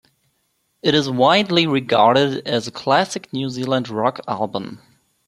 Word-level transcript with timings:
It 0.81 0.95
is 0.95 1.11
widely 1.11 1.67
regarded 1.67 2.47
as 2.47 2.65
a 2.67 2.71
classic 2.71 3.31
New 3.31 3.51
Zealand 3.51 3.87
rock 3.87 4.19
album. 4.27 4.81